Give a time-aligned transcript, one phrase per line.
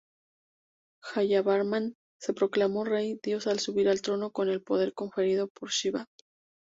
[1.11, 6.07] Jayavarman se proclamó rey-dios al subir al trono con el poder conferido por Shivá.